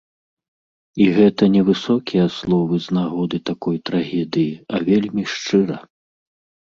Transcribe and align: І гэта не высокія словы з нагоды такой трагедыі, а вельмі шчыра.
І 1.03 1.05
гэта 1.17 1.43
не 1.55 1.61
высокія 1.67 2.25
словы 2.37 2.75
з 2.85 2.97
нагоды 3.01 3.37
такой 3.53 3.75
трагедыі, 3.91 4.53
а 4.75 4.85
вельмі 4.93 5.23
шчыра. 5.35 5.77